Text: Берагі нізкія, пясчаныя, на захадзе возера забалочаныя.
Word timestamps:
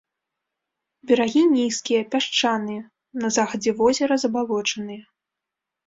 Берагі 1.11 1.43
нізкія, 1.57 2.01
пясчаныя, 2.17 2.81
на 3.25 3.35
захадзе 3.39 3.71
возера 3.85 4.13
забалочаныя. 4.27 5.03